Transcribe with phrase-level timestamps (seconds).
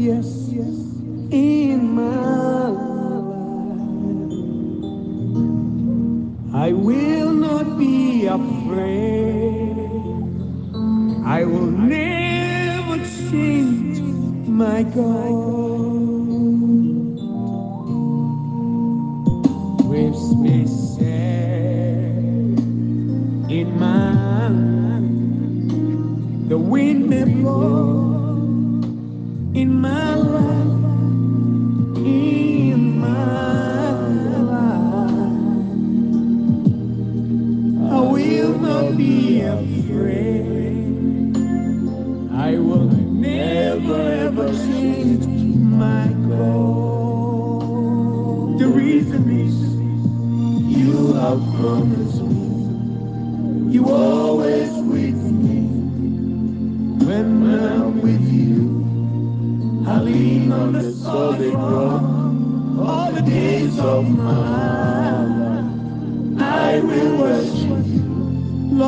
[0.00, 0.76] yes, yes,
[1.30, 3.50] in my life.
[6.54, 9.76] I will not be afraid.
[11.24, 12.96] I will never
[13.30, 14.00] change,
[14.48, 15.29] my God.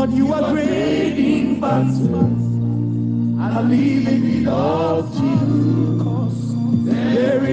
[0.02, 6.92] Lord, you are great in and I believe in the love to you.
[6.92, 7.51] There.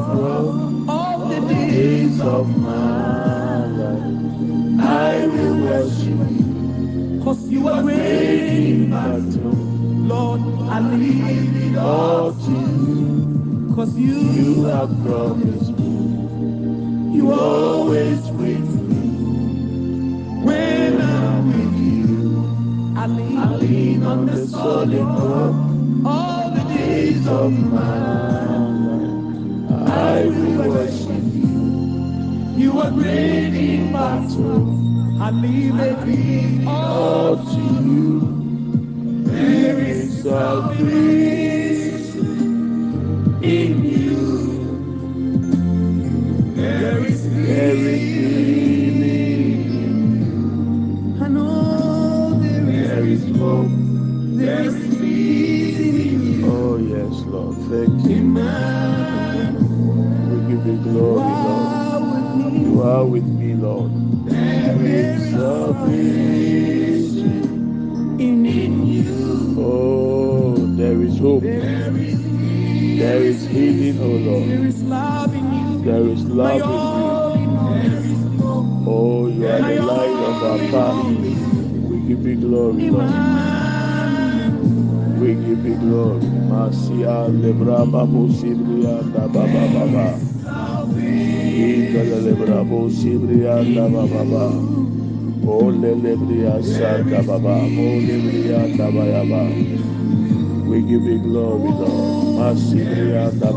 [0.00, 4.80] all the days of my life.
[4.80, 9.52] I will worship you, cause you are waiting, my battle.
[9.52, 10.40] Lord,
[10.70, 17.16] I leave it all to you, cause you, you have promised me.
[17.16, 19.08] You always with me.
[20.44, 24.92] When I'm with you, I lean, I lean on the solid
[35.24, 38.20] I leave it all to you.
[39.24, 40.92] There is salvation
[43.42, 43.93] in you.
[100.68, 102.24] We give you glory, Lord.
[102.38, 103.50] Masibrianda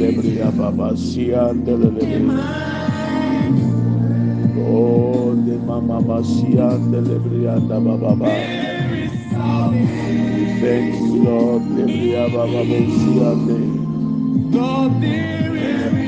[0.00, 2.38] Lebria Baba, Sianda Lebria.
[4.58, 8.32] Oh, the Mama Masianda Lebrianda Baba.
[10.60, 11.62] Thank you, Lord.
[14.52, 16.01] Lord, there is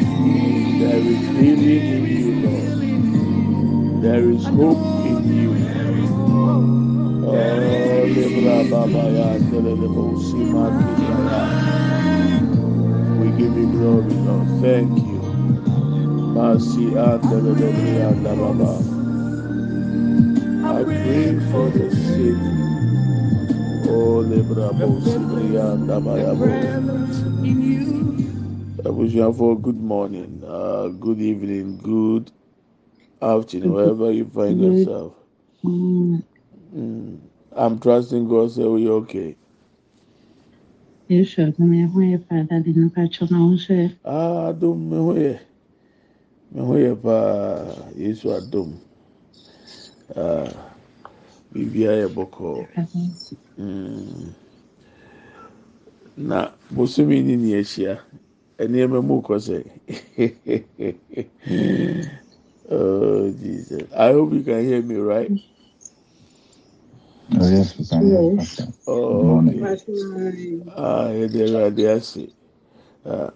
[0.80, 2.68] there is healing in you, Lord.
[4.02, 5.52] There is hope in you.
[7.26, 8.04] Oh,
[13.20, 14.48] We give you glory, Lord.
[14.62, 15.22] Thank you.
[16.22, 16.98] Mercy.
[16.98, 17.18] I
[20.84, 22.36] pray for the sick.
[23.88, 26.94] Oh, Libra Bosibrianda Baba.
[28.84, 28.96] Dabayabo.
[28.98, 29.22] wish you.
[29.22, 32.30] Abusuafo, good morning, uh, good evening, good
[33.22, 35.14] afternoon, wherever you find yourself.
[35.64, 36.24] Mm.
[37.52, 39.36] I'm trusting God, so we're okay.
[41.10, 45.40] Adum ho yɛ paa dade nipa kyɛw na ho nso yɛ Ah, adom me yɛ
[46.52, 48.74] me yɛ paa Yesu adom.
[50.16, 50.50] Ah,
[52.08, 52.68] bɔkɔɔ.
[52.76, 53.36] Awurade ase.
[53.58, 54.34] Mm.
[56.16, 58.00] Na bosomi ni ni ahyia.
[58.58, 59.58] Nneɛma mu kɔ sɛ.
[62.70, 63.82] oh Jesus.
[63.96, 65.32] I hope you can hear me right.
[67.38, 68.60] Oh, yes, we can hear you, Yes.
[68.86, 69.38] Oh, morning.
[69.38, 69.54] okay.
[70.76, 72.24] Ah, yɛde Awurade ase.
[73.06, 73.32] Ah,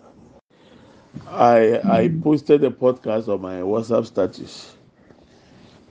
[1.26, 4.76] I I posted a podcast on my WhatsApp status.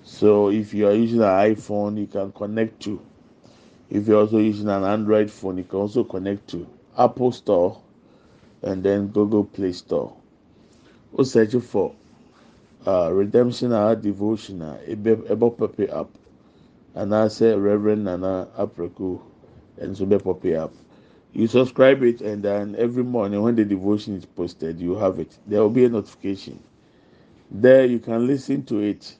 [0.03, 2.99] So if you are using an iPhone, you can connect to.
[3.89, 7.77] If you're also using an Android phone, you can also connect to Apple Store
[8.67, 10.13] and then Google Play Store.
[11.17, 11.95] O search for
[12.85, 16.09] uh, Redemption Hour Devotion a ebe ebe pop up.
[16.93, 19.21] And I say Reverend Nana Apreko
[19.79, 20.73] and so be pop up.
[21.33, 25.37] You subscribe it and then every morning when the devotion is posted, you have it.
[25.47, 26.59] There will be a notification.
[27.51, 29.15] There you can listen to it.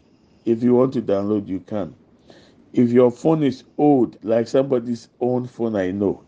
[0.46, 1.94] If you want to download, you can.
[2.74, 6.24] If your phone is old, like somebody's own phone, I know,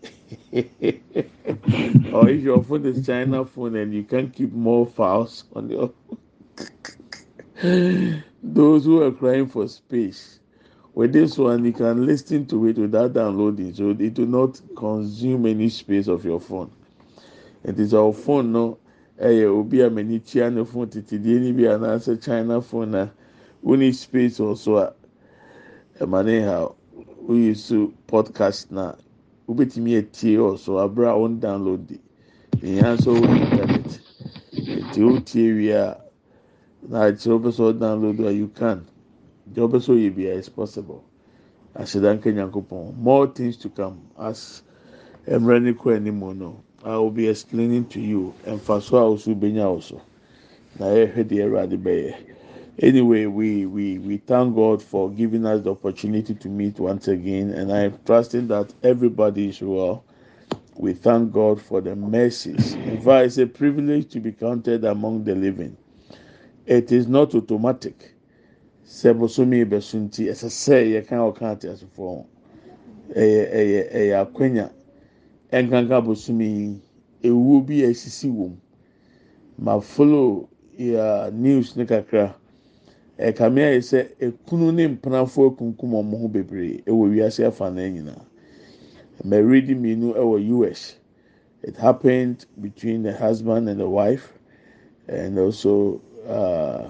[0.54, 5.92] or if your phone is China phone and you can keep more files on your,
[8.44, 10.40] those who are crying for space,
[10.94, 15.46] with this one you can listen to it without downloading, so it will not consume
[15.46, 16.72] any space of your phone.
[17.64, 18.80] It is our phone, no.
[19.20, 23.10] ɛyɛ obi a m'ani tia ne phone titidie ni bi anaasɛ China phone na
[23.62, 24.94] woni space wɔ a
[26.00, 26.70] ɛma ne ha
[27.28, 28.96] woyi so podcast na
[29.48, 32.00] wobɛtumi etie wɔ so abere a wɔn download di
[32.62, 34.00] ìyẹn nso wɔ internet.
[34.88, 36.00] Nti wotie wie a
[36.88, 38.86] na akyerɛ wopɛ sɛ ɔdownload a you can.
[39.54, 41.04] Deɛ wopɛ sɛ ɔyɛ bia is possible.
[41.76, 44.00] Ahyɛdanka nyankopɔn more things to come.
[44.18, 44.64] As
[45.28, 48.34] mmerɛ ne kɔ anim no i will be explaining to you.
[48.46, 50.02] Mfaso a woso benya wɔ so
[50.80, 52.29] na yɛhwɛ deɛ ɛwurade bɛyɛ.
[52.82, 57.50] Anyway, we, we, we thank God for giving us the opportunity to meet once again,
[57.52, 60.06] and I'm trusting that everybody is well.
[60.78, 62.76] We thank God for the mercies.
[62.76, 65.76] In fact, it's a privilege to be counted among the living.
[66.66, 68.14] It is not automatic.
[68.86, 72.26] Sɛ bosomi bɛso nti ɛsɛ sɛ yɛka ɔka ate asefo
[73.14, 74.72] ɛyɛ ɛyɛ ɛyɛ akwanya
[75.52, 76.82] ɛnkanka bosomi yi
[77.30, 78.56] ewuo bi a esisi wɔm
[79.60, 80.50] ma follow
[80.80, 82.34] yɛ news ne kakra.
[83.20, 88.26] Ɛkame ayɛ sɛ ekunu ne mpenafo akunkum wɔn ho bebree ɛwɔ wiase afa na nyinaa
[89.24, 90.96] mmaridi mmienu ɛwɔ us
[91.64, 94.34] it happened between the husband and the wife
[95.08, 96.88] and also uh,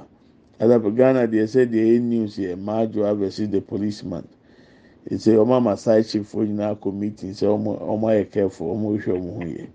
[0.59, 4.27] adapa ghana deɛ sɛ deɛ ɛyɛ news yɛ maajo versus the policeman.
[5.09, 7.31] Ɛsɛ wɔn ama side chief fo nyinaa kɔ meeting.
[7.31, 9.67] Sɛ wɔn ayɛ careful wɔn rehwɛ wɔn ho yɛ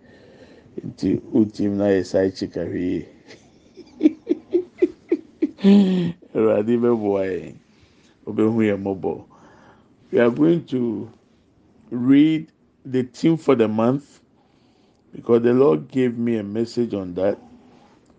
[0.87, 3.07] nti o team na yɛ side chief ahwɛ
[5.61, 6.15] yie.
[6.35, 7.55] Awurade bɛboa yɛn.
[8.27, 9.25] Obehu yɛn mmɔbɔ.
[10.13, 11.11] We are going to
[11.91, 12.49] read
[12.85, 14.21] the theme for the month
[15.13, 17.39] because the Lord gave me a message on that,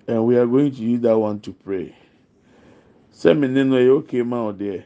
[0.08, 1.96] and we are going to use that one to pray.
[3.14, 4.84] Sẹ́mi nínú ẹ̀ okay ma ọ̀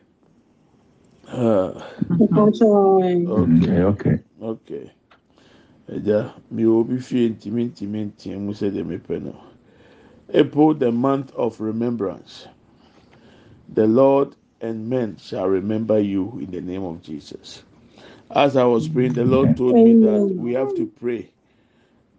[1.29, 4.91] Mpakyɛw, Okay, Okay, okay.
[5.89, 9.33] Ẹja mi ò bí fie ntìmí ntìmí ntìmí mu sẹ́ de mi pẹ́.
[10.33, 12.47] April the month of remembrance.
[13.73, 17.63] The Lord and men shall remember you in the name of Jesus.
[18.31, 21.31] As I was praying, the Lord told me that we have to pray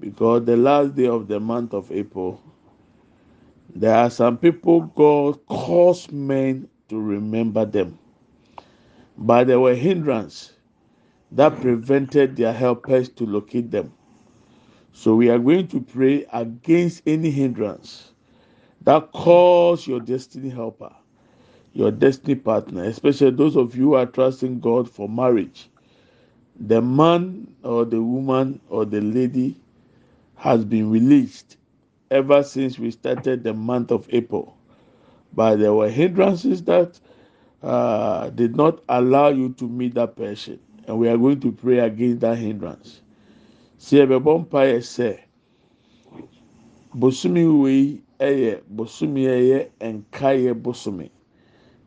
[0.00, 2.42] because the last day of the month of April,
[3.74, 7.98] there are some people God caused men to remember them,
[9.18, 10.52] but there were hindrance
[11.32, 13.92] that prevented their helpers to locate them.
[14.92, 18.12] So we are going to pray against any hindrance
[18.82, 20.94] that cause your destiny helper,
[21.72, 25.68] your destiny partner, especially those of you who are trusting God for marriage.
[26.58, 29.56] The man or the woman or the lady
[30.36, 31.56] has been released
[32.10, 34.56] ever since we started the month of April.
[35.32, 36.98] But there were hindrances that
[37.62, 41.78] uh, did not allow you to meet that person, and we are going to pray
[41.78, 43.00] against that hindrance.
[43.78, 45.18] See, ɛbɛbɔ mpa yɛ sɛ
[46.94, 51.10] bosomi wei ɛyɛ bosomi ɛyɛ nkaeɛ bosomi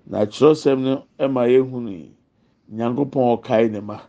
[0.07, 2.09] na kyerɛsɛm no ɛma yɛhunu
[2.71, 3.99] nyankopɔn ɔkae ne ma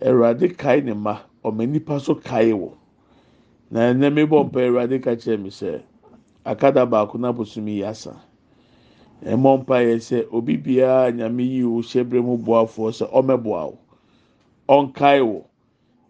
[0.00, 2.72] awurade kae ne ma ɔma nipa so kae wɔ
[3.70, 5.82] na ɛnɛ mi bɔ mpa awurade ka kyerɛ mi sɛ
[6.44, 8.20] akada baako na bosomi yi asa.
[9.24, 13.72] Ɛmɔ mpa yɛ sɛ obi biara nyame yi o hyɛ bere mu boafoɔ sɛ ɔmɛboa
[13.72, 13.78] o
[14.68, 15.44] ɔnkae wɔ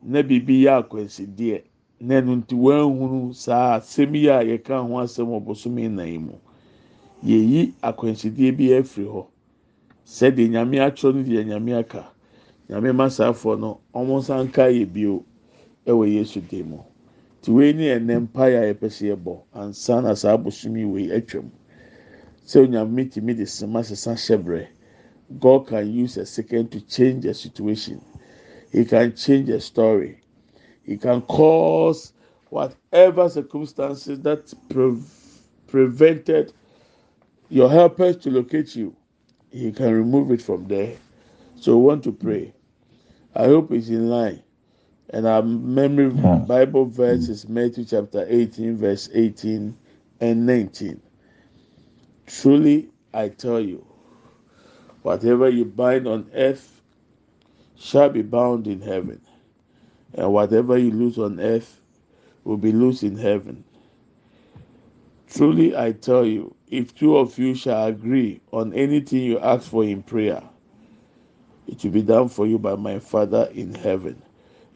[0.03, 1.63] na biribi yɛ akwansideɛ.
[2.01, 6.19] Na ɛno nti wɔahunu saa asɛm yi a yɛka ho asɛm wɔ bosomi nan yi
[6.19, 6.33] mu.
[7.25, 9.27] Yɛyi akwansideɛ bi afiri hɔ
[10.07, 12.11] sɛdeɛ nyame atwerɛ no deɛ nyame aka.
[12.69, 15.25] Nyame masaafoɔ no wɔn nsa nka yɛ bio
[15.87, 16.79] ɛwɔ yesu dan mu.
[17.43, 19.41] Te wei ne ɛnɛ mpaeɛ a yɛpɛ sɛ yɛbɔ.
[19.55, 21.51] Ansa na saa bosomi wei atwam
[22.47, 24.67] sɛ onyame tumi de sema sesa hyɛ
[25.41, 28.01] god can use a second to change a situation.
[28.71, 30.21] He can change a story.
[30.85, 32.13] He can cause
[32.51, 34.97] whatever circumstances that pre
[35.67, 36.53] prevented
[37.49, 38.95] your helpers to locate you
[39.55, 40.97] he can remove it from there.
[41.55, 42.53] So we want to pray.
[43.37, 44.43] I hope it's in line.
[45.11, 46.45] And our memory hmm.
[46.45, 49.77] bible verse is matthew chapter 18 verse 18
[50.21, 51.01] and 19
[52.27, 53.85] truly i tell you
[55.03, 56.81] whatever you bind on earth
[57.77, 59.21] shall be bound in heaven
[60.15, 61.81] and whatever you lose on earth
[62.45, 63.63] will be loose in heaven.
[65.29, 69.85] Truly i tell you if two of you shall agree on anything you ask for
[69.85, 70.43] in prayer
[71.69, 74.23] it will be done for you by my father in heaven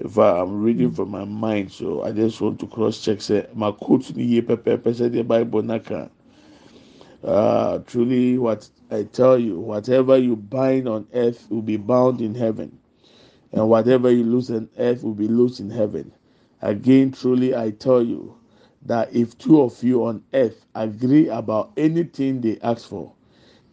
[0.01, 3.21] if I am reading from my mind, so I just want to cross check.
[3.21, 4.77] Say my quote ni ye pepe
[5.11, 6.11] the Bible naka.
[7.25, 12.35] Uh, truly, what I tell you, whatever you bind on earth will be bound in
[12.35, 12.79] heaven,
[13.53, 16.13] and whatever you lose on earth will be loosed in heaven.
[16.63, 18.38] Again, truly, I tell you
[18.89, 23.13] that if two of you on earth agree about anything they ask for,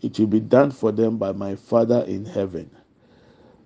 [0.01, 2.69] it will be done for them by my Father in heaven.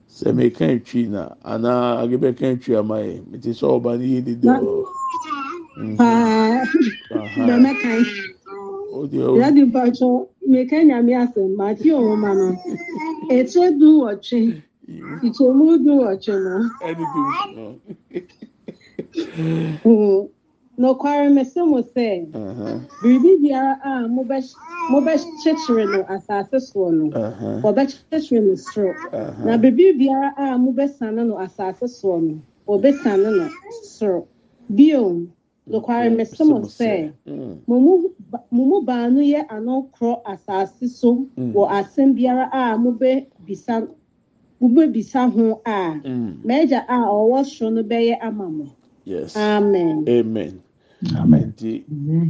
[0.09, 4.21] sɛ meka etwi na anaa age bɛka etwi ama yɛ mete sɛ ɔba ne yie
[4.21, 4.59] didi mhm.
[4.65, 5.97] hɔ.
[5.97, 6.65] paa
[7.47, 7.91] bɛmɛka
[9.39, 12.37] yɛde mpatsɔ meka nyame asɛm maate ɔmo ma mm.
[12.39, 12.47] no
[13.37, 14.39] ekyɛ du wɔtwe
[15.27, 16.55] ìtòmú du wɔtwe no.
[20.79, 21.29] No.
[21.35, 22.07] mese mo sɛ
[23.01, 23.91] biribi biara a
[24.91, 27.05] mobɛkyekyere no asase soɔ no.
[27.11, 27.61] Mm-hmm.
[27.63, 28.93] Wɔbɛkyekyere no soro.
[29.11, 29.45] Mm-hmm.
[29.45, 33.49] Na biribi biara a mobɛsane no asase soɔ no wɔbɛsane no
[33.83, 34.25] soro.
[34.73, 35.27] Bio
[35.67, 37.11] nokware mese mo sɛ
[37.67, 37.99] mo
[38.51, 41.53] mu baanu yɛ ano korɔ asase so mm.
[41.53, 43.87] wɔ asɛm biara a mobɛbisa
[44.61, 46.41] mobɛbisa ho a mm.
[46.45, 48.65] m'agya a ɔwɔ soro no bɛyɛ ama mo.
[49.35, 50.05] Amen.
[50.07, 50.61] Amen
[51.03, 51.85] nti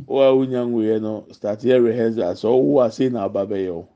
[0.07, 3.87] wo a wonya nwuiɛ no start yɛ rehearsal sɛ ɔwo ase na aba bɛyɛ o.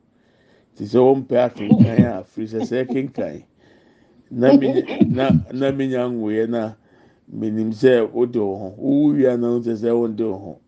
[0.76, 3.46] Te sɛ wɔmpɛ akenkan a firi sɛ sɛ kenkan
[4.32, 6.76] na mi na na mi nya nwuiɛ na
[7.34, 8.76] menim sɛ wode wo ho.
[8.80, 10.60] Wowu wia na wote sɛ wonde wo ho.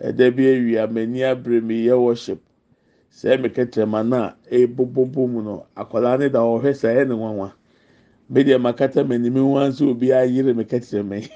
[0.00, 2.42] Ɛda bi awia m'ani abere mi yɛ worship.
[3.12, 7.52] Sɛ mi kɛtɛrɛma na ebobobo mu no akwadaa ne da ɔhwɛ sɛ ɛyɛ ne nwanwa.
[8.32, 11.30] Bɛ deɛ ma kata m'anim nwa nso obi ayere mi kɛtɛrɛma yi.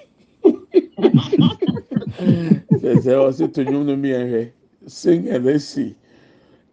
[2.21, 4.53] Sɛ ɔsi to nnwom no mi ɛhwɛ
[4.87, 5.97] sing and let's see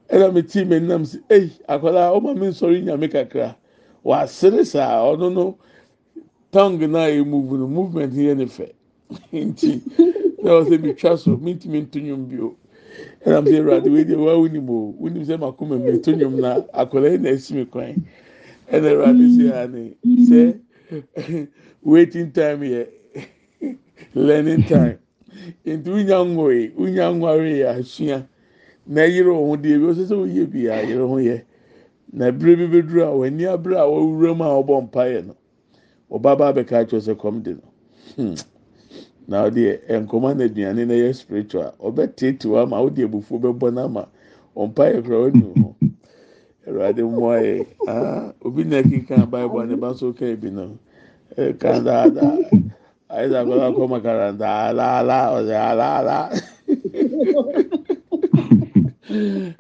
[0.10, 1.20] ɛna mi ti mi nam si.
[1.30, 3.56] Eyi akwadaa ɔma mi nsɔre nyame kakra.
[4.06, 5.58] Wasere saa ɔno no
[6.52, 8.72] tongue na yɛ move no movement yɛ ne fɛ
[9.34, 9.82] nti
[10.42, 12.56] na ɔsɛ mi twa so mi ti mi nto nnwom bio
[13.26, 14.96] ɛna mi sɛ ɛwurade wei deɛ waa wunim o.
[15.00, 17.98] Wunim sɛ mako ma mi to nnwom na akwadaa yi na esi mi kwan.
[18.72, 20.60] Ɛna ɛwurade sɛ ani sɛ
[21.84, 22.88] waiting time yɛ
[24.16, 25.00] learning time.
[25.66, 28.28] Nti wonya nwoe wonya nware yɛ asua
[28.86, 31.42] na yere wɔn deɛ bi ɔsɛ sɛ woyɛ bi a yere ho yɛ
[32.14, 35.36] na bere bi beduru a w'ani abere a wɔwura mu a ɔbɔ mpaeɛ no
[36.12, 37.68] ɔba ba abɛka akyerɛ sɛ kɔm de no
[38.16, 38.36] hmm.
[39.28, 41.72] Na ɔdeɛ nkɔmɔ na aduane na yɛ spiritual.
[41.80, 42.78] Ɔbɛtete wa ama.
[42.84, 44.08] Ɔde ebufuo bɛbɔ n'ama
[44.56, 45.76] ɔmpaeɛ kora ɔnu ho
[46.68, 50.78] awurade mmoa yɛ aa obi na ɛkeka baibul a ne ba so ka ebi no
[51.38, 52.38] ɛka daadaa.
[53.14, 56.32] Ahí acuerda como caranda, la la, o sea, la la.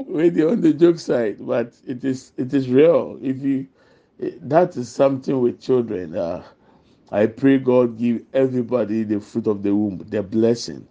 [0.07, 3.17] With on the joke side, but it is it is real.
[3.22, 3.67] If you
[4.41, 6.17] that is something with children.
[6.17, 6.43] Uh,
[7.12, 10.88] I pray God give everybody the fruit of the womb, the blessing.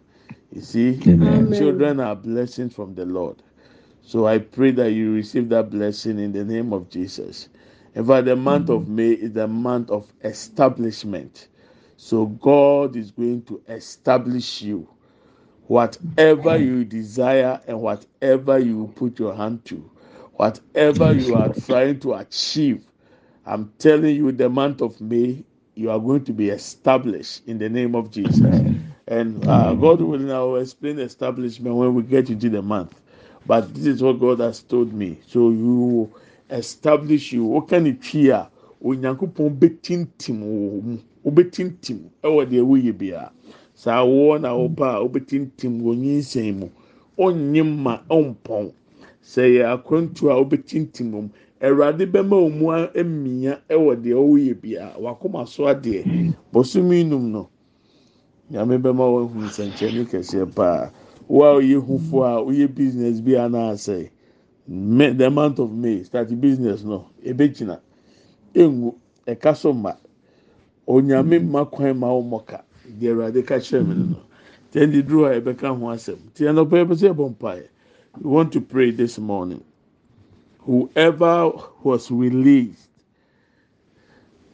[0.52, 1.52] You see, Amen.
[1.52, 3.42] children are blessings from the Lord.
[4.02, 7.48] So I pray that you receive that blessing in the name of Jesus.
[7.94, 11.48] In fact, the month of May is the month of establishment.
[12.04, 14.88] So God is going to establish you.
[15.68, 19.88] Whatever you desire and whatever you put your hand to,
[20.32, 22.84] whatever you are trying to achieve,
[23.46, 25.44] I'm telling you, the month of May,
[25.76, 28.64] you are going to be established in the name of Jesus.
[29.06, 33.00] And uh, God will now explain establishment when we get into the month.
[33.46, 35.20] But this is what God has told me.
[35.28, 36.12] So you
[36.50, 37.44] establish you.
[37.44, 38.48] What can it hear?
[38.82, 43.30] onyankopɔn bɛtintim wɔ mu wobɛtintim ɛwɔ deɛ woyɛ bia.
[43.74, 46.68] Saa woɔ na wɔpa a wobɛtintim wɔ nyinsɛn mu.
[47.18, 48.72] Ɔnye ma ɔmpɔn.
[49.22, 51.28] Sɛ yɛ akwantu a wobɛtintim wɔ mu.
[51.60, 54.92] Awurade bɛma wɔn mu amia ɛwɔ deɛ ɔyɛ bia.
[54.98, 56.34] Wakoma so adeɛ.
[56.52, 57.48] Bɔsumi num no.
[58.50, 60.90] Nyame bɛma wɔn hu nsɛnkyɛnni kɛseɛ paa
[61.28, 64.10] wo a ɔyɛ hufo a ɔyɛ business bi anaasɛ.
[64.68, 67.80] The month of may start business no ebɛgyina
[68.54, 68.94] engu
[69.26, 69.94] ɛka so ma.
[70.86, 71.48] Onyame mm.
[71.48, 72.62] mma kwan ma wɔn ka
[72.98, 76.18] deɛ awurade ka kyerɛ mi no duro a ɛbɛka ho asɛm.
[76.34, 77.68] Tiɛ no pɛɛ pɛ sɛ ɛbɔ mpaeɛ.
[78.20, 79.64] We want to pray this morning.
[80.60, 81.50] Whoever
[81.82, 82.88] was released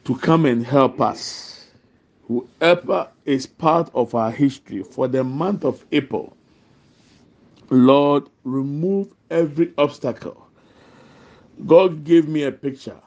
[0.05, 1.67] to come and help us,
[2.27, 6.35] whoever is part of our history for the month of April,
[7.69, 10.47] Lord, remove every obstacle.
[11.65, 12.99] God gave me a picture.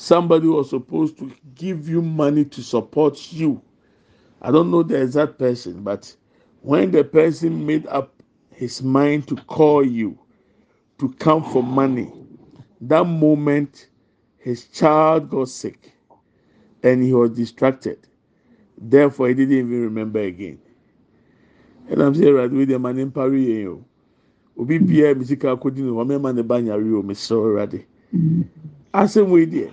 [0.00, 3.60] Somebody was supposed to give you money to support you.
[4.40, 6.16] I don't know the exact person, but
[6.62, 8.14] when the person made up
[8.50, 10.18] his mind to call you,
[11.00, 12.10] to come for money.
[12.80, 13.88] That moment,
[14.38, 15.92] his child got sick
[16.82, 17.98] and he was distracted.
[18.78, 20.58] Therefore, he didn't even remember again.
[21.90, 23.84] And I'm saying, right with the man in Paris, you
[24.58, 27.84] obi bia mi sika akodi no wɔn mma ne ba nyare o mesrɛ ɔwurade
[28.92, 29.70] asɛm wei deɛ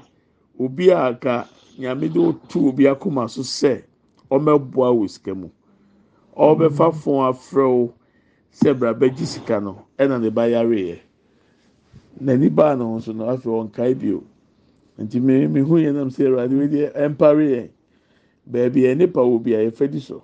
[0.60, 1.48] obi a aka
[1.80, 3.84] nyame de otu obi akoma so sɛ
[4.32, 5.50] ɔmɛboa wɔ sika mu.
[6.36, 7.91] Ɔbɛfa fon afrɛ
[8.52, 11.00] sɛ bra bɛgye sika no ɛna ne ba yare yɛ
[12.22, 14.24] n'ani baa ne ho so no afei ɔnkae bio.
[15.00, 17.70] Nti me me hu yɛn nam sɛ awurade wei deɛ ɛmpare yɛn.
[18.52, 20.24] Baabi yɛn nipa wɔ bi a yɛfɛ di so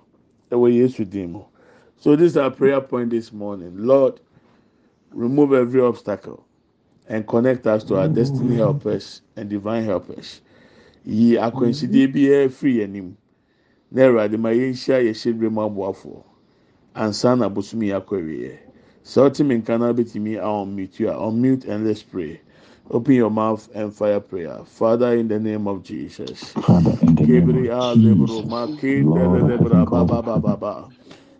[0.50, 1.40] ɛwɔ yesu din mu.
[1.96, 3.72] So this is our prayer point this morning.
[3.78, 4.20] Lord
[5.12, 6.43] remove every obstacle
[7.08, 10.40] and connect us to our destiny helpers and divine helpers
[11.04, 13.16] yi akwansidie biara firi yɛn anim
[13.92, 16.22] na awurade ma yɛn hyia yɛ hyɛ dwom aboafoɔ
[16.94, 18.58] ansa na bosom yi akɔ awie.
[19.02, 22.40] So Timmy can betimi unmute you unmute and let's pray.
[22.90, 24.60] Open your mouth and fire prayer.
[24.64, 26.56] Father, in the name of Jesus.
[26.62, 28.42] Father, in the name of Jesus.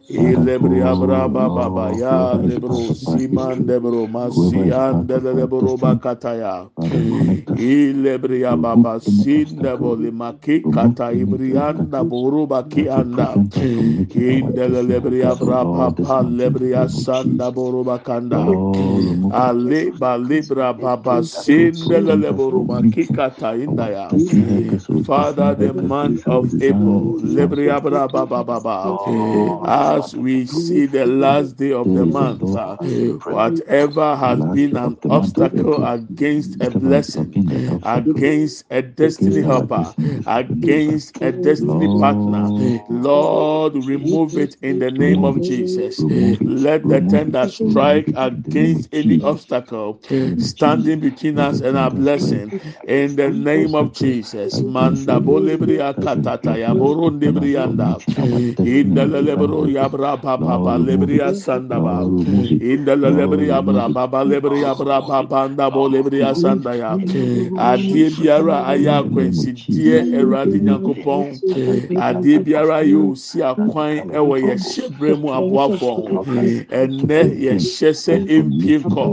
[0.08, 6.68] ilebre abra baba ya lebro siman lebro masian lebro bakataya.
[7.56, 13.40] Ilebri ababa sin debo limaki kata ibrian da boru baki anda.
[14.14, 18.58] Indele lebri abraba pa lebri asan da boru bakanda.
[19.30, 24.16] Ale balibra baba sin de lebro maki kata indaya.
[25.04, 28.54] Father, the month of April, lebri abraba baba
[29.64, 32.56] as we see the last day of the month,
[33.26, 37.43] whatever has been an obstacle against a blessing,
[37.83, 39.94] against a destiny helper,
[40.26, 42.52] against a destiny partner,
[42.88, 46.07] Lord, remove it in the name of Jesus.
[46.44, 50.02] Let the tender strike against any obstacle
[50.38, 52.54] standing between us and our blessing.
[52.87, 54.62] in the name of Jesus.
[54.62, 58.02] Manda bolebria katata ya borundebrianda.
[58.64, 62.11] In the yabra papa lebria sandaba
[62.61, 67.00] inda lebria bra baba lebria bra papa nda bo lebria sandaya
[67.59, 71.25] adie biara aya kwansidie erade nyankopɔn
[72.07, 75.90] adie biara yɛ osi akwan ɛwɔ yɛ hyɛbrɛ mu aboafo
[76.81, 79.05] ɛnɛ yɛhyɛ sɛ empie nkɔ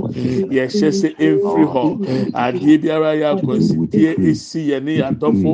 [0.55, 1.83] yɛhyɛ sɛ emfiri hɔ
[2.33, 5.53] adie biara yɛ akwansidie esi yɛ ne yadɔfo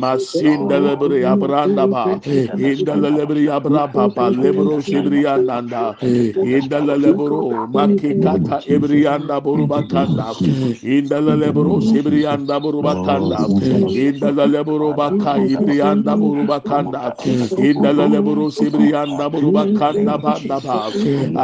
[0.00, 2.20] Masinda lebria branda ba.
[2.56, 5.96] Inda la lebria bra papa lebro shibria nanda
[6.42, 10.34] inda la lebro makikata ebrianda boruba kanda
[10.82, 13.48] inda la lebro shibrianda boruba kanda
[13.92, 17.14] inda la lebro baka ibrianda boruba kanda
[17.58, 20.78] inda la lebro shibrianda boruba kanda banda ba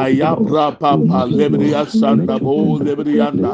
[0.03, 3.53] ayabra papa lebria sanda bo lebrianda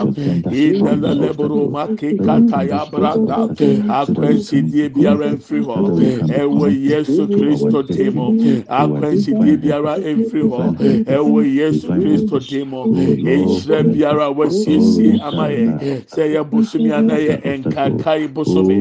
[0.53, 3.49] inda la lebro makikata ya branda
[3.99, 5.77] akwensidie biara mfiri hɔ
[6.41, 8.27] ɛwɔ yesu kristo dimo
[8.69, 10.63] akwensidie biara mfiri hɔ
[11.17, 15.65] ɛwɔ yesu kristo dimo nhyira biara wasiesie ama yɛ
[16.07, 18.77] sɛ yɛ bosomi ana yɛ bosomi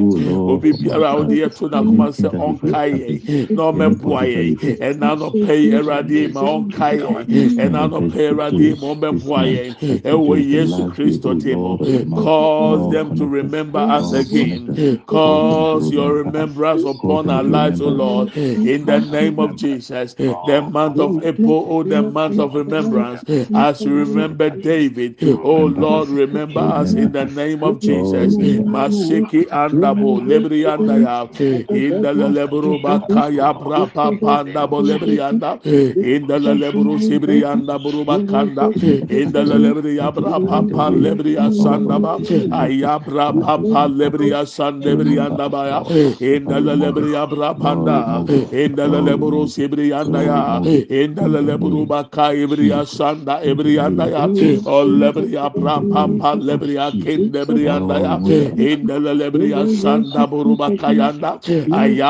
[0.52, 3.10] obi biara a ɔde yɛ to n'akoma sɛ ɔnkae yɛ
[3.54, 4.44] na ɔmɛboa yɛ
[4.80, 7.26] ɛna nɔpɛ yi ɛwurade ma ɔnkae yɛ
[7.58, 9.64] ɛna nɔpɛ ɛwurade ma ɔmɛboa yɛ
[10.04, 11.82] ɛwɔ yesu kristo dimo
[12.16, 14.72] cause them to remember us again
[15.08, 18.30] cause your remembrance upon our lives o lord
[18.64, 23.86] in the name of jesus the month of april oh the month of remembrance as
[23.86, 30.64] we remember david oh lord remember us in the name of jesus masiki andabo lebri
[30.66, 31.30] andaya
[31.70, 35.60] in the lebru bakaya brapa panda bo lebri anda
[36.02, 38.72] in the lebru sibri anda buru bakanda.
[39.10, 42.20] In the lebri abra papa lebri asanda ba.
[42.52, 45.84] Ayabra papa lebri asanda lebri anda ba ya.
[46.20, 48.26] In the lebri abra panda.
[48.52, 50.62] In the lebru sibri anda ya.
[50.90, 54.26] In the lebru bakaya lebri asanda ebri anda ya.
[54.66, 58.16] O lebri abra papa lebri akin lebri anda ya.
[58.58, 61.40] In the lebri asanda buru bakayanda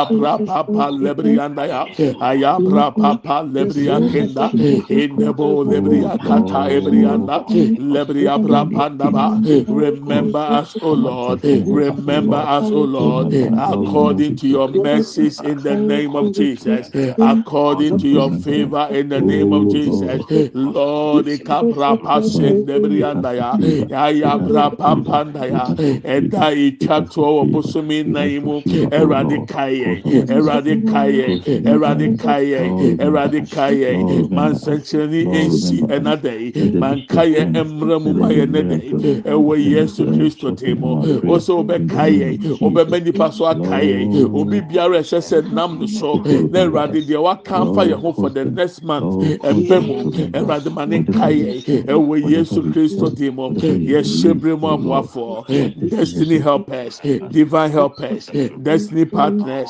[0.03, 1.87] ayabra papa lebri anda ya
[2.19, 4.53] ayabra papa lebri akinda
[4.89, 7.45] in the bo lebri akata ebri anda
[7.77, 14.69] lebri abra panda ba remember us o lord remember us o lord according to your
[14.69, 20.25] mercies in the name of jesus according to your favor in the name of jesus
[20.53, 23.59] lord ikabra pasen lebri anda ya
[23.91, 28.63] ayabra panda ya ɛda etwa toɔ wɔ bosomi nan mu
[30.33, 31.25] ɛwurade kaayɛ
[31.69, 32.59] ɛwurade kaayɛ
[32.97, 33.89] ɛwurade kaayɛ ɛwurade kaayɛ
[34.29, 38.91] mansɛnkyerɛni ensi ɛnada yi mankaayɛ ɛmrɛ mu ma yɛ nɛdɛ yi
[39.31, 45.51] ɛwɔ yesu kristo te mu wosɛ ɔbɛ kaayɛ ɔbɛbɛ nipa so obi biara ɛhyɛ sɛ
[45.53, 46.15] nam so.
[46.51, 49.23] Na ɛwurade deɛ waka afa yɛn ho for the next month.
[49.41, 55.89] Ɛbɛ mu ɛwurade ma ne kaayɛ ɛwɔ yesu kristo te mu yɛhyɛ bere mu aboafoɔ
[55.89, 56.99] destiny helpers
[57.31, 58.29] divine helpers
[58.61, 59.69] destiny partners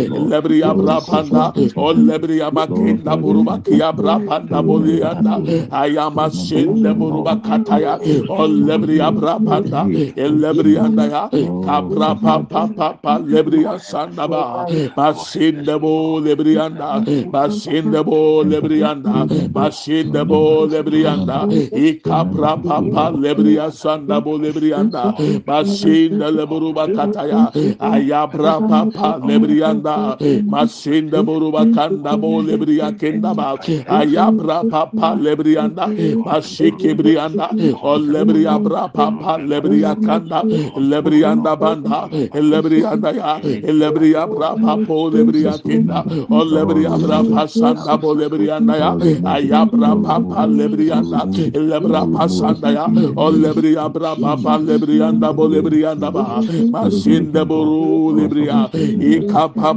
[0.07, 5.35] ilebri abra panda o lebri amakinda buruba kia bra panda bolebri anda
[5.81, 7.97] ayama shinde buruba kataya
[8.29, 9.85] o lebri abra panda
[10.25, 11.23] ilebri anda ya
[11.65, 14.65] kabra pa pa pa pa lebri asanda ba
[14.97, 17.01] masinde bo lebri anda
[17.33, 21.39] masinde bo lebri anda masinde bo lebri anda
[21.71, 25.13] ikabra pa pa lebri asanda bo lebri anda
[25.47, 27.41] masinde leburuba kataya
[27.79, 29.90] ayabra papa lebrianda masinde buruba
[31.75, 33.55] kanda bo lebria kenda ba
[33.99, 35.85] ayabra papa lebrianda
[36.25, 37.47] masike brianda
[37.81, 40.41] o lebria bra papa lebria kanda
[40.91, 41.99] lebrianda banda
[42.51, 43.31] lebrianda ya
[43.81, 48.91] lebria bra papa lebria kenda o lebria bra pasanda bo lebrianda ya
[49.35, 51.21] ayabra papa lebrianda
[51.71, 56.41] lebra pasanda ya o lebria bra papa lebrianda bo lebrianda ba
[56.73, 58.59] masinde buru lebria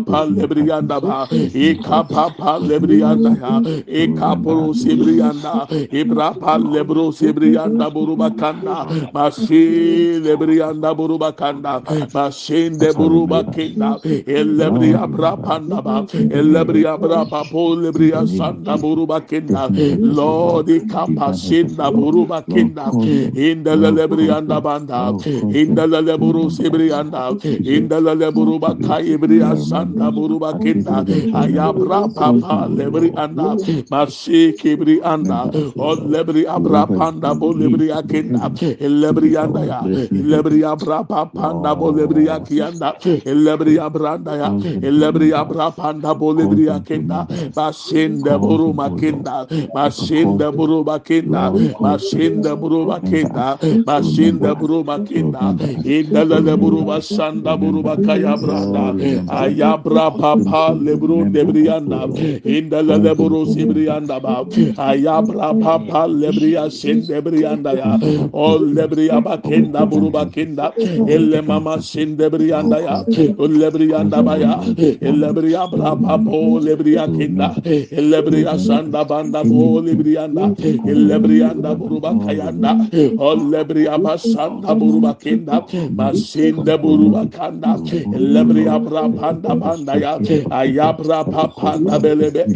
[0.05, 3.55] ikapapa lebrianda ba ikapapa lebrianda ya
[3.87, 11.83] ikapuru sibrianda ibrapa lebro sibrianda buru bakanda masi lebrianda buru bakanda
[12.15, 21.91] masinde buru bakenda elebria brapanda ba elebria brapa po lebria sanda buru bakenda lord ikapasinda
[21.95, 22.93] buru bakenda
[23.35, 25.13] indele lebrianda banda
[25.53, 33.55] indele leburu sibrianda indele leburu bakai bria sanda anda buruba kinda ayabra papa lebri anda
[33.91, 39.81] mashi kibri anda on lebri abra panda bo lebri akinda e lebri anda ya
[40.11, 42.95] lebri abra panda bo lebri akinda
[43.27, 44.51] lebri abra anda ya
[44.91, 53.59] lebri abra panda bo lebri akinda bashinda buruma kinda bashinda buruba kinda bashinda buruba kinda
[53.87, 55.55] bashinda buruba kinda
[55.87, 58.97] indala buruba sanda buruba kayabranda
[59.31, 62.09] ayab ayabra papa lebru debrianda
[62.45, 64.45] indala lebru sibrianda ba
[64.79, 67.99] ayabra papa lebriya sin debrianda ya
[68.33, 70.73] o lebriya bakenda buruma kinda
[71.09, 73.05] elle mama sin debrianda ya
[73.39, 74.61] o lebrianda ba ya
[75.01, 77.55] lebriya bra papa lebriya kinda
[77.93, 82.73] lebriya sanda banda bo lebrianda lebrianda buruma kayanda
[83.19, 87.77] o lebriya basanda buruma kinda masinda buruma kanda
[88.15, 90.15] lebriya bra panda panda ya
[90.51, 91.25] ayabra
[91.59, 92.47] panda belebe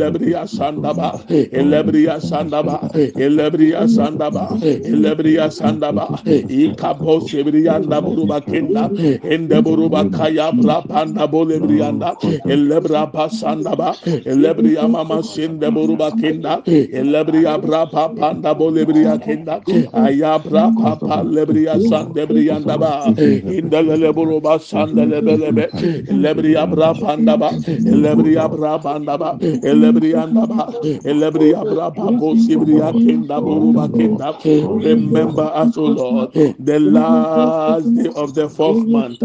[0.00, 1.20] lebriya sanda ba
[1.52, 4.48] lebriya sanda ba lebriya sanda ba
[5.04, 6.06] lebriya sanda ba
[6.48, 8.88] ikapo sebriyanda buruma kinda
[9.24, 13.92] ende buruma kaya bra panda bo lebriyanda lebra pasanda ba
[14.26, 19.60] lebriya mama sinde buruma kinda lebriya bra panda bo lebriya kinda
[19.92, 23.12] ayabra papa lebriya sande briyanda ba.
[23.16, 25.68] Indele buruma sande lebelebe
[26.08, 27.50] lebriya bra panda ba
[27.90, 30.68] lebriya bra panda ba lebriyanda ba
[31.04, 34.34] lebriya bra papa sibriya kinda buruma kinda
[34.82, 39.18] remember us o lord the last day of the fourth month.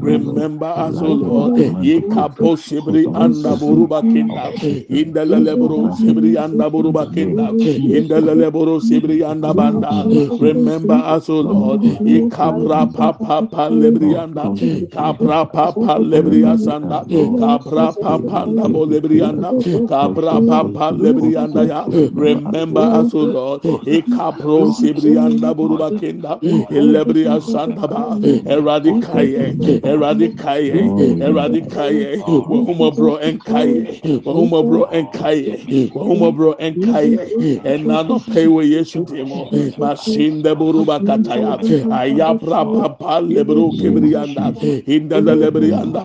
[0.00, 4.52] Remember us o lord yikapo sibri anda buruba kinda
[4.90, 7.54] indele buru sibri anda buruba kinda
[7.98, 10.06] indele buru sibri anda banda.
[10.38, 14.52] Remember us o lord ikabra papa pa lebrianda
[14.90, 17.00] kabra papa lebriya sanda
[17.40, 18.44] kabra papa
[18.92, 19.50] lebrianda
[19.88, 21.84] kabra papa lebrianda ya.
[22.14, 23.62] Remember us o lord.
[23.86, 26.38] Ikapro sibrianda buruba kinda
[26.70, 37.18] lebriya sanda ba eradikaye eradikaye eradikaye wahuma bro enkaye wahuma bro enkaye wahuma bro enkaye
[37.64, 41.58] enano pewe yesu timo masinde buruba kataya.
[41.90, 44.52] Ayapra papa lebru kibrianda
[44.86, 46.04] indala lebrianda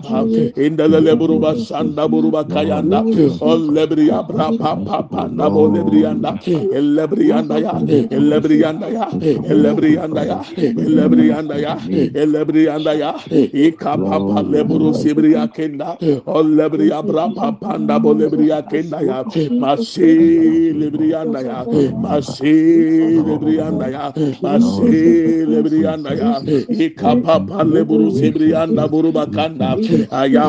[0.56, 3.02] indala lebruba sanda buruba kayanda.
[3.40, 6.38] Ol lebriya bra papa panda bo lebrianda
[6.72, 7.74] elebrianda ya
[8.10, 9.06] elebrianda ya
[9.50, 10.38] elebrianda ya
[10.78, 11.74] elebrianda ya
[12.14, 13.10] elebrianda ya
[13.52, 19.00] ikapapa lebru sibriya kenda ol lebriya bra papa panda bo lebriya kenda.
[19.04, 19.24] Ya
[19.60, 21.64] masi lebrianda ya
[21.98, 24.04] masi lebrianda ya
[24.42, 26.32] masi lebrianda ya
[26.70, 29.76] ikapapa lebru sibrianda buru bakanda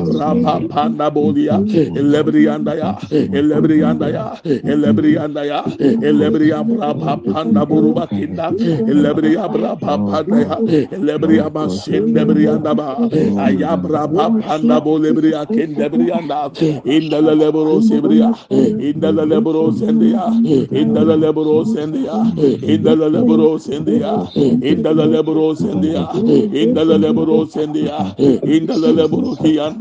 [0.01, 0.69] Rapa mm.
[0.69, 1.67] Panda Bodia, mm.
[1.67, 1.97] mm.
[1.97, 10.57] Elebriandaya, Elebriandaya, Elebriandaya, Elebria Brapa Panda Boruba Kinda, Elebria Brapa Pandaya,
[10.91, 12.97] Elebria Masin Debriandaba,
[13.39, 16.51] Ayabra Panda Bolebria Kindebrianda,
[16.85, 20.23] in the Lebros Ebria, in the Lebros India,
[20.71, 22.15] in the Lebros India,
[22.63, 26.09] in the Lebros India, in the Lebros India,
[26.53, 29.71] in the Lebros India, in the Lebros India,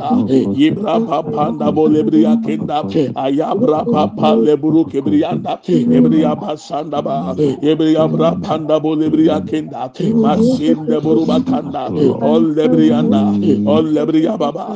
[0.58, 1.00] yibra
[1.34, 2.82] panda bo lebriya kenda
[3.16, 7.02] ayabra papa lebro kebrianda ebriya basanda
[8.16, 9.90] bra panda bo lebriya kenda
[10.24, 11.84] masin de boru bakanda
[12.32, 13.22] ol lebriyanda
[13.74, 14.66] ol lebriya baba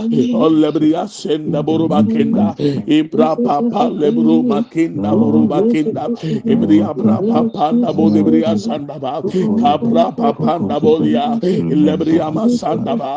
[0.44, 2.54] ol lebriya senda boru bakenda
[2.98, 6.04] ibra papa lebro makinda boru bakinda
[6.54, 9.14] ebriya bra papa na bo lebriya sanda ba
[9.62, 11.26] kabra papa na bolia
[11.86, 13.12] lebriya masanda ba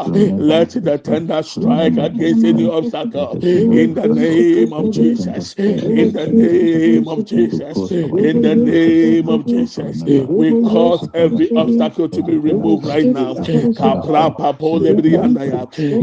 [0.52, 5.56] let the tender strike against any obstacle in the name of Jesus.
[5.88, 7.86] In the name of Jesus.
[8.18, 10.04] In the name of Jesus.
[10.36, 13.36] We cause every obstacle to be removed right now.
[14.74, 14.94] Ya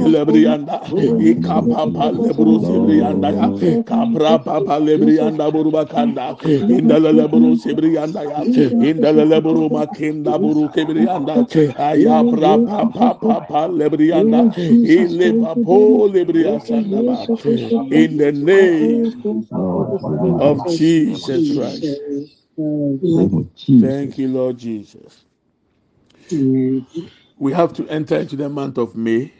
[0.06, 0.80] lebrianda
[1.60, 3.52] lebrianda ikapapa lebru sibrianda ya
[3.84, 6.36] kapra papa lebrianda buruba kanda
[6.68, 8.46] indala lebru sibrianda ya
[8.80, 14.46] indala lebru makinda buru kebrianda aya brapa papa lebrianda
[14.82, 17.28] ile papo lebrianda
[17.90, 19.14] in the name
[20.38, 22.02] of Jesus Christ.
[23.78, 25.24] Thank you, Lord Jesus.
[27.38, 29.32] We have to enter into the month of May,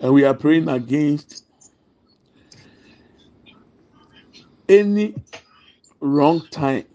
[0.00, 1.44] and we are praying against
[4.68, 5.14] any
[6.00, 6.86] wrong time,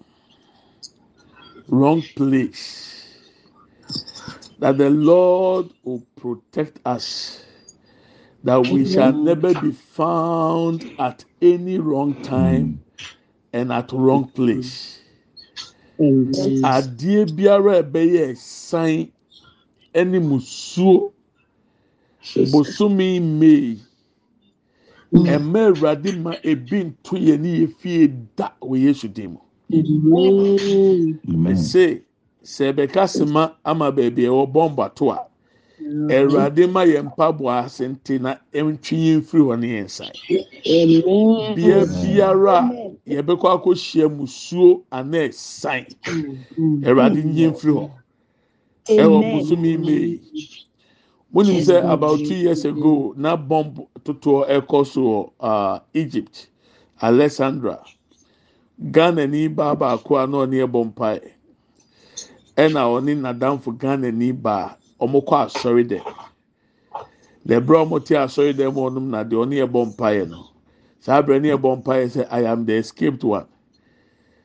[1.67, 3.19] wrong place,
[4.59, 7.45] that the Lord will protect us,
[8.43, 12.81] that we shall never be found at any wrong time
[13.53, 15.03] and at wrong place.
[16.63, 19.11] Adeɛ biara a ɛbɛyɛ ɛsan
[19.95, 21.13] ɛne musuo
[22.51, 23.77] bosomi May.
[25.13, 29.37] ɛmɛ awurade ma ebi nto yɛ ne yɛ fie da wɔ yesu dim
[31.51, 32.01] ɛsɛ
[32.43, 35.19] sɛ ɛbɛka sema ama beebi ɛwɔ bɔmba to a
[36.09, 40.05] awurade ma yɛ mpaboa ase nte na ntwi yɛn firi hɔ ne yɛn nsa.
[41.55, 45.85] Bea biara a yɛbɛkɔ akɔhyia musuo anaa ɛsan
[46.83, 47.89] awurade nye firi hɔ.
[48.89, 50.19] Ɛwɔ bosomi mee.
[51.35, 56.49] Wonim sɛ about two years ago na bomb totoɔ ɛkɔ so wɔ uh, egypt
[57.01, 57.83] alexandra
[58.91, 61.21] ghana ni baa baako a na ɔne ɛbɔ mpae
[62.57, 66.01] ɛna ɔne nadamfo ghana ni baa ɔmo kɔ asɔre dɛ
[67.47, 70.49] lɛbrɛ ɔmo te asɔre dɛ mu ɔnom na deɛ ɔne ɛbɔ mpae no.
[71.05, 73.45] Saa abirɛ ne ɛbɔ mpae sɛ i am the escaped one.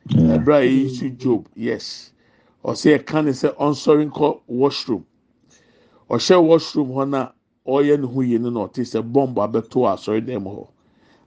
[0.09, 2.11] Lɛbrɛ a eyi su job yes.
[2.63, 5.05] Ɔsɛ ɛka ne sɛ ɔnsɔre nkɔ washroom.
[6.11, 7.31] Ɔhyɛ washroom hɔ na
[7.65, 10.67] ɔreyɛ ne ho yie no na ɔte sɛ bɔmb abɛto asɔredan mu hɔ.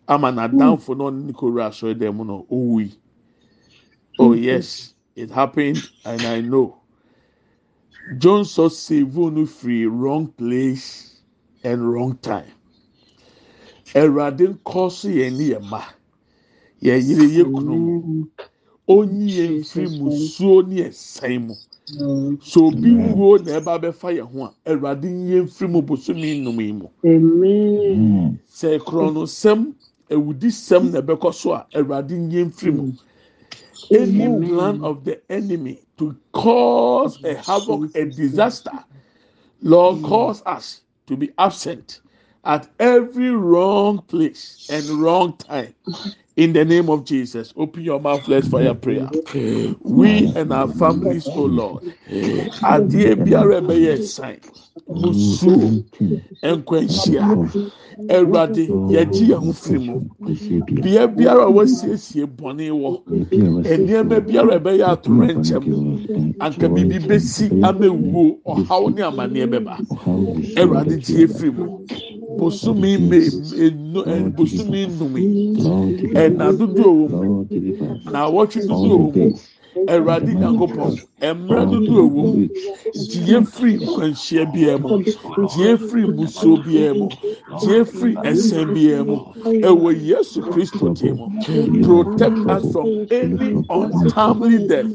[0.09, 2.93] Ama n'adanfo na ɔne ne kɔwura asɔredan mu no owui
[4.19, 6.77] oh yes it happened and i know.
[8.19, 11.21] Johnson save no free wrong place
[11.65, 12.51] and wrong time.
[13.95, 15.83] Awurade nkɔ so yɛn ne yɛn mma.
[16.83, 18.29] Yɛn yere yɛ kunu
[18.87, 21.55] onyi yɛn firi musuo ne ɛsɛn mu.
[21.87, 26.61] So obi wuo na ɛba abɛfa yɛn ho a awurade yɛ mfiri mu bosomi nnum
[26.61, 26.89] yi mu.
[28.49, 29.75] Sɛ korɔ no sɛm
[30.11, 32.93] ewudi sɛm na ɛbɛkɔ so a awurade yɛ mfiri mu
[33.91, 38.73] any plan of the enemy to cause a havoc a disaster
[39.63, 42.01] lord cause us to be absent
[42.45, 45.75] at every wrong place and wrong time
[46.37, 49.11] in the name of Jesus, open your mouth, let's fire prayer.
[49.81, 51.85] We and our families, oh Lord,
[52.63, 54.41] adie biara bɛyɛ sign,
[54.91, 55.75] musu,
[56.43, 57.39] nkwanhyia,
[58.11, 60.03] ɛwurade yɛgye yɛn ho firi mu.
[60.81, 63.03] Bea biara wɔasiesie bɔnne wɔ,
[63.65, 65.67] nneɛma biara bɛyɛ atorɛnkyɛm,
[66.41, 69.81] anka bibi besi ama wuo, ɔhaw ne amanneɛ bɛba.
[70.57, 71.71] Ɛwurade gye efiri mu.
[72.39, 75.23] bosumi eh, bosumi nnumi
[76.23, 77.47] ɛna eh, dodoɔ wɔ mu.
[78.13, 79.27] Na awɔtwe dodoɔ wɔ mu.
[79.89, 82.49] Awurade nyankopɔn mmerɛ dodo owo mu.
[82.95, 84.91] Gye firi nkwanhyia biara mu.
[85.51, 87.09] Gye firi musuo biara mu.
[87.61, 89.19] Gye firi ɛsɛn biara mu.
[89.63, 91.19] Ɛwɔ yesu kristo dim
[91.83, 94.95] protect us from any untimely death.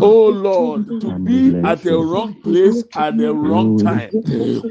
[0.00, 4.12] Oh lord to be at the wrong place at the wrong time.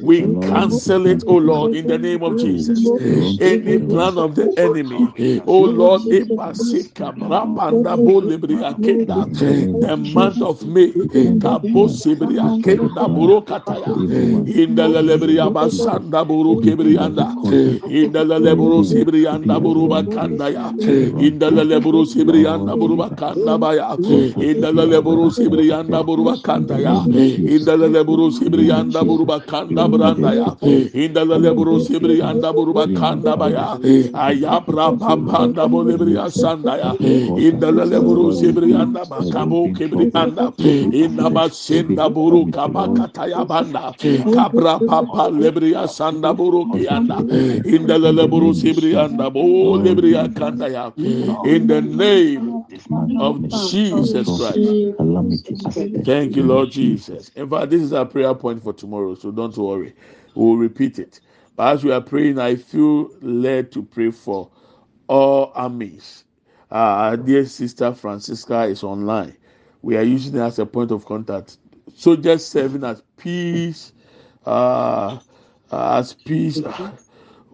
[0.01, 2.93] We cancel it oh lord in the name of jesus.
[3.39, 5.13] Any plan of the enemy
[5.47, 8.59] oh lord epasika brabanda bolibri
[9.25, 10.91] the month of may
[11.39, 13.93] kabo sibri akenda buru kataya.
[14.47, 17.35] Indala lebri abasanda buru kibri anda
[17.89, 20.71] indala lebru sibri anda buru bakanda ya
[21.19, 23.95] indala lebru sibri anda buru bakanda baya.
[24.39, 30.49] Indala lebru sibri anda buru bakanda ya indala lebru sibri anda buru bakanda branda ya
[30.93, 33.77] indala lebru sibri anda buru bakanda baya.
[34.13, 36.91] Ayabra pambanda bolibri asanda ya
[37.37, 38.73] indala lebru sibri
[39.75, 40.53] kibri anda
[40.91, 43.95] indaba senda buru kabakata ya banda
[44.27, 45.31] kabra papa
[46.33, 47.25] buru kianda.
[48.53, 50.91] Sibri anda bo lebri akanda ya.
[51.43, 52.65] In the name
[53.17, 54.85] of Jesus Christ.
[56.03, 57.29] Thank you, Lord Jesus.
[57.35, 59.93] In fact, this is our prayer point for tomorrow, so don't worry.
[60.35, 61.21] We'll repeat it.
[61.55, 64.51] But as we are praying, I feel led to pray for
[65.07, 66.25] all armies.
[66.71, 69.35] Uh, our dear sister Francisca is online.
[69.81, 71.57] We are using it as a point of contact.
[71.95, 73.93] Soldiers serving as peace,
[74.45, 75.19] uh,
[75.71, 76.61] as peace.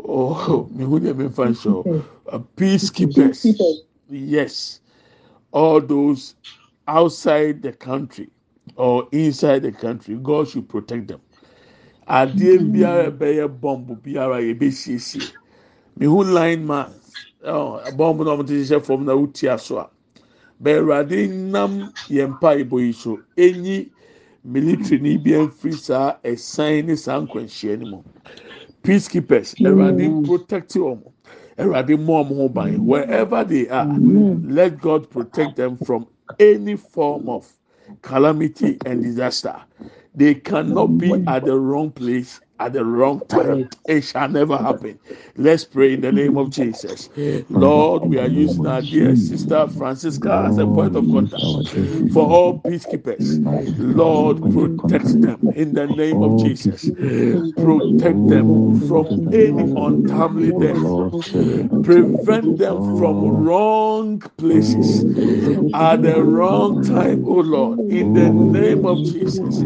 [0.04, 1.88] Oh, me who me find so
[2.32, 3.82] uh, peacekeepers.
[4.10, 4.82] Yes,
[5.52, 6.36] all those
[6.88, 8.30] outside the country
[8.76, 11.22] or inside the country, God should protect them.
[12.08, 15.32] Adeɛ biara bɛyɛ bɔmbu biara yɛ bɛ siesie.
[16.00, 16.94] Mihu line man,
[17.48, 19.90] Oh, bɔmbu na wɔn ti hyehyɛ fam na wuti aso a.
[20.62, 23.20] Bɛɛrade nam yɛn mpa ebɔ yi so.
[23.38, 23.90] Enyi
[24.44, 28.04] military ni bi afiri saa ɛsan ne saa nkwanhyia no mu.
[28.84, 31.02] Peacekeepers, Ɛwurade protect wɔn.
[31.58, 32.86] Eradi mo ban.
[32.86, 33.88] Wherever they are,
[34.44, 36.08] let God protect them from
[36.40, 37.52] any form of
[38.02, 39.56] calamity and disaster.
[40.14, 43.56] They cannot be at the wrong place at the wrong time.
[43.88, 45.00] It shall never happen.
[45.38, 47.10] Let's pray in the name of Jesus.
[47.50, 51.64] Lord, we are using our dear sister Francisca as a point of contact
[52.08, 53.40] for all peacekeepers.
[53.78, 56.92] Lord, protect them in the name of Jesus.
[57.58, 61.00] Protect them from any untimely death.
[61.84, 65.06] Prevent them from wrong places
[65.74, 69.66] at the wrong time, oh Lord, in the name of Jesus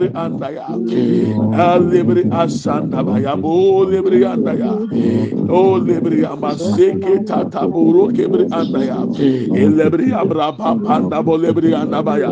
[0.00, 0.66] libri andaya.
[1.54, 4.72] Ah, libri asanda baya bo oh, libri andaya.
[5.50, 9.04] Oh, o libri amaseke tata buru kebri andaya.
[9.78, 12.30] Libri abra panda bo libri andabaya.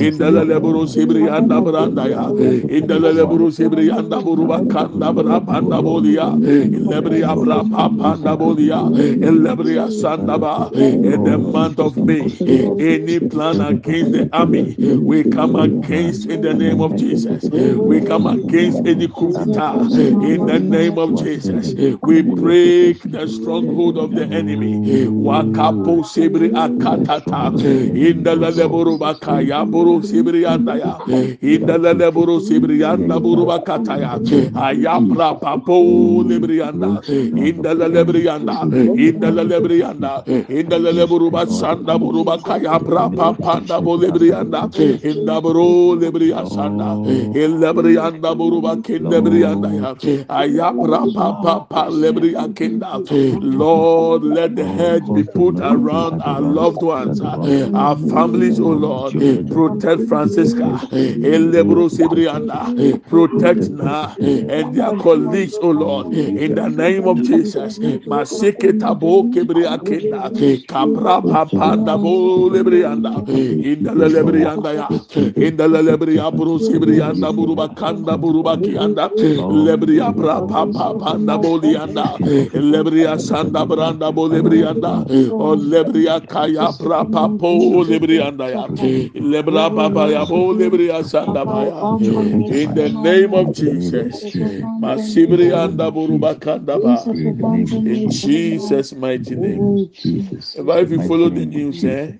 [0.00, 2.30] Indala leburu sibri anda brandaya
[2.68, 10.38] indala leburu sibri anda buru bakanda bra panda bolia libri abra panda bolia libri asanda
[10.40, 12.20] ba in the month of May
[12.80, 17.50] any plan against the army we come against in the name of of Jesus.
[17.84, 19.90] We come against any coup d'etat
[20.20, 21.74] in the name of Jesus.
[22.02, 24.80] We break the stronghold of the enemy.
[25.20, 27.54] Wakapo sebri akatata.
[27.94, 31.02] In the leleburu bakaya buru sebri andaya.
[31.42, 34.20] In the leleburu sebri anda buru bakataya.
[34.54, 37.02] Ayapra papo lebri anda.
[37.34, 38.68] In the lelebri anda.
[38.94, 40.24] In the lelebri anda.
[40.48, 44.70] In the leleburu basanda buru bakaya pra papanda bolebri anda.
[45.02, 46.68] In the buru lebri asanda.
[46.68, 46.83] anda
[47.34, 49.88] elebri anda buruba kendebri anda ya
[50.28, 53.02] ayapra pa pa pa lebri akenda
[53.40, 57.20] lord let the hedge be put around our loved ones
[57.74, 59.14] our families oh lord
[59.50, 60.70] protect francisca
[61.22, 62.74] elebro sebri anda
[63.08, 64.16] protect na
[64.48, 70.30] and their colleagues oh lord in the name of jesus maseke tabo kebri akenda
[70.68, 73.14] kapra pa pa ndabo lebri anda
[73.60, 74.88] in the lebri anda ya
[75.36, 79.12] in the lebri abro Sibrianda Buruba Kanda Buruba Kianda.
[79.48, 82.20] Lebria Brapa Panda Bolianda.
[82.54, 85.06] Lebria Sanda Branda Bolebrianda
[85.38, 88.68] or Lebria Kaya Brapa Po Lebrianda ya.
[89.20, 91.86] Lebra Baba ya Bo Lebria Sanda Baya
[92.48, 94.38] in the name of Jesus.
[94.80, 97.08] Masibrianda Buruba Kanda Ba
[97.84, 99.78] in Jesus mighty name.
[100.54, 102.14] If you follow the news eh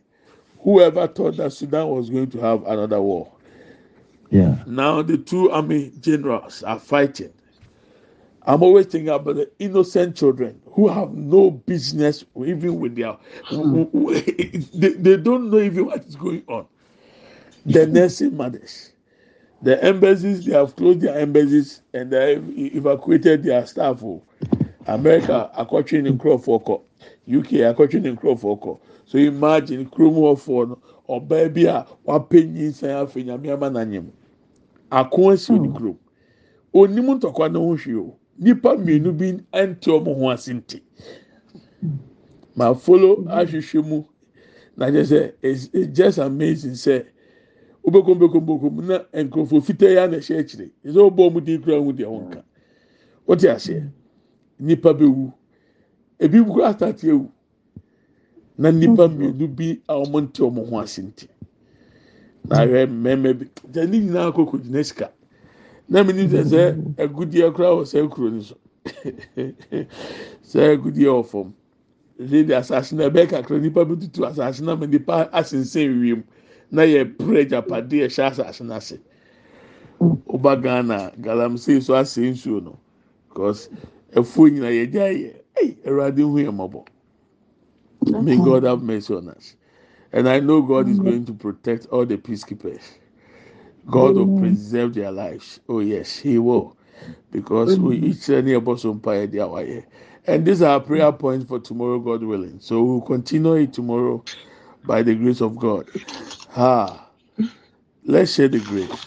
[0.60, 3.33] whoever thought that Sudan was going to have another war
[4.34, 4.56] yeah.
[4.66, 7.32] Now the two army generals are fighting.
[8.42, 13.16] I'm always thinking about the innocent children who have no business even with their.
[13.44, 13.84] Hmm.
[14.74, 16.66] they, they don't know even what is going on.
[17.64, 18.90] The nursing mothers,
[19.62, 24.02] the embassies, they have closed their embassies and they have evacuated their staff.
[24.02, 24.20] Oh.
[24.88, 26.18] America, according in hmm.
[26.18, 26.80] Crawford,
[27.32, 28.78] UK, according in Crawford.
[29.06, 30.76] So imagine, for
[31.06, 31.72] or baby, say,
[32.08, 34.10] Nyame ama n'anyam.
[34.90, 35.74] Ako asi ne hmm.
[35.76, 35.98] kurom
[36.72, 38.16] onim ntɔkwa ne ho hwee o.
[38.38, 40.78] Nipa mmienu bi nte wɔn ho ase nti
[42.56, 43.98] ma folo ahwehwɛ mu.
[44.76, 47.04] Na kyerɛ sɛ it's just amazing sɛ
[47.84, 48.18] bɛkɔm
[48.88, 50.70] na nkurɔfoɔ fitaa yi ana ɛhyɛ akyire.
[50.84, 52.42] Ɛsɛ ɔbɔ wɔn din kura wɔn deɛ wɔn ka
[53.28, 53.90] wɔte aseɛ.
[54.58, 55.32] Nipa bɛwu
[56.18, 57.30] ebi kura atate ewu.
[58.58, 61.28] Na nipa mmienu bi a wɔn nte wɔn ho ase nti.
[62.48, 63.46] Na ahwɛ mmarima bi.
[63.72, 65.10] Gyɛ ne nyinaa koko gyina sika.
[65.88, 66.62] Na mi ni sɛ sɛ
[66.98, 68.56] agudie kora wɔ sɛ kuro ni so.
[70.44, 71.54] Sɛ agudie wɔ fam.
[72.20, 76.24] Ɛdi asase na ɛbɛyɛ kakra nipa bi tutu asase na ma nipa asensɛn wiem.
[76.70, 78.98] Na yɛ pere japade ɛhyɛ asase n'ase
[80.00, 82.78] ɔba ghana galamsey so ase nsuo no.
[83.28, 83.68] Because
[84.14, 85.34] ɛfuo nyina yɛ gya yɛ.
[85.56, 86.84] Ɛy ɛwurade hu yɛ mɔbɔ
[88.22, 89.56] may god have mercy on us.
[90.14, 91.08] And I know God is mm-hmm.
[91.08, 92.82] going to protect all the peacekeepers.
[93.86, 94.42] God will mm-hmm.
[94.42, 95.58] preserve their lives.
[95.68, 96.76] Oh, yes, He will.
[97.32, 98.06] Because we mm-hmm.
[98.06, 99.84] each us umpire their way.
[100.28, 102.60] And these are prayer points for tomorrow, God willing.
[102.60, 104.24] So we'll continue it tomorrow
[104.84, 105.88] by the grace of God.
[106.50, 107.08] Ha.
[108.04, 109.06] Let's share the grace.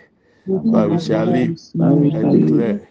[0.45, 1.57] but we shall live
[2.13, 2.81] and declare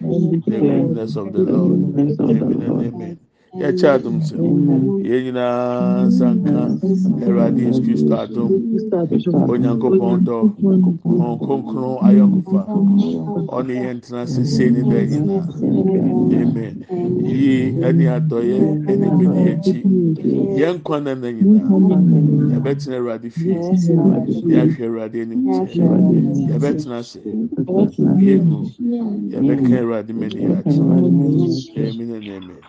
[0.47, 1.81] the goodness of the Lord.
[2.29, 3.21] Amen and amen.
[3.59, 4.35] Yɛkyɛ adom sɛ
[5.09, 6.53] yɛn nyinaa nsanka
[7.27, 8.49] awurade yesu kristo adom
[9.51, 10.37] onyankopɔn dɔ
[11.25, 12.61] ɔn kronkron ayɔnkofa
[13.57, 14.23] ɔne yɛn tena
[14.91, 15.45] ne nyinaa
[16.41, 16.75] amen.
[17.27, 18.59] Yi ɛne adɔyɛ
[18.91, 19.79] ɛne bɛdi akyi
[20.61, 22.01] yɛn nkwa na na nyinaa
[22.53, 23.55] yɛbɛtena awurade fie.
[24.53, 25.85] Yɛahwɛ awurade anim kyɛ
[26.51, 27.19] yɛbɛtena ase
[28.27, 28.59] yɛgu
[29.33, 30.77] yɛbɛka awurade mani ate
[31.77, 32.61] amen and amen.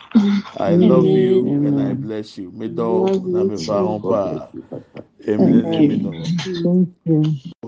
[0.72, 2.52] I love you and I bless you.
[2.52, 4.04] Me do na me fa hon.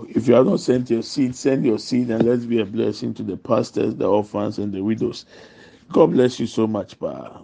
[0.10, 3.14] If you have not sent your seed, send your seed and let's be a blessing
[3.16, 5.26] to the pastors, the orphans, and the widows.
[5.92, 7.42] God bless you so much, pa.